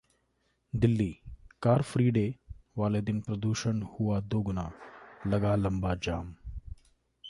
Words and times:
Delhi: 0.73 1.19
'car 1.61 1.81
free 1.81 2.09
day' 2.11 2.33
वाले 2.77 3.01
दिन 3.01 3.21
प्रदूषण 3.21 3.81
हुआ 3.81 4.19
दोगुना, 4.19 4.71
लगा 5.27 5.55
लंबा 5.55 5.95
जाम 5.95 6.35